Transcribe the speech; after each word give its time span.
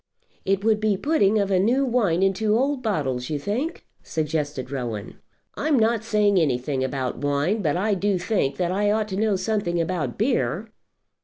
"It 0.45 0.63
would 0.63 0.79
be 0.79 0.95
a 0.95 0.97
putting 0.97 1.37
of 1.37 1.51
new 1.51 1.85
wine 1.85 2.23
into 2.23 2.57
old 2.57 2.81
bottles, 2.81 3.29
you 3.29 3.37
think?" 3.37 3.85
suggested 4.01 4.71
Rowan. 4.71 5.19
"I'm 5.53 5.77
not 5.77 6.03
saying 6.03 6.39
anything 6.39 6.83
about 6.83 7.19
wine; 7.19 7.61
but 7.61 7.77
I 7.77 7.93
do 7.93 8.17
think 8.17 8.57
that 8.57 8.71
I 8.71 8.89
ought 8.91 9.09
to 9.09 9.15
know 9.15 9.35
something 9.35 9.79
about 9.79 10.17
beer." 10.17 10.71